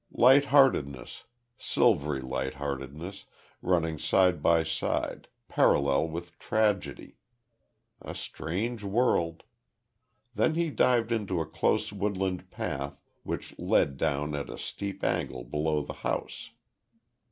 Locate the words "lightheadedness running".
2.21-3.99